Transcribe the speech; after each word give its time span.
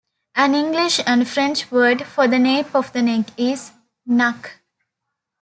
An 0.33 0.55
English 0.55 0.99
and 1.05 1.27
French 1.27 1.69
word 1.69 2.07
for 2.07 2.27
the 2.27 2.39
nape 2.39 2.73
of 2.73 2.91
the 2.91 3.03
neck 3.03 3.27
is 3.37 3.69
"nuque". 4.09 4.53